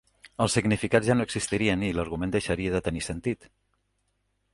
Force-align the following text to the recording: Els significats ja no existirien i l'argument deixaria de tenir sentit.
Els 0.43 0.53
significats 0.57 1.09
ja 1.09 1.15
no 1.19 1.27
existirien 1.29 1.83
i 1.89 1.91
l'argument 1.97 2.33
deixaria 2.37 2.73
de 2.77 2.81
tenir 2.89 3.05
sentit. 3.09 3.47